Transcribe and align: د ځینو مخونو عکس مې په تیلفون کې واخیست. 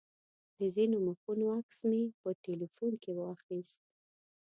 د 0.57 0.59
ځینو 0.75 0.97
مخونو 1.07 1.45
عکس 1.59 1.77
مې 1.89 2.03
په 2.21 2.29
تیلفون 2.45 2.91
کې 3.01 3.11
واخیست. 3.13 3.81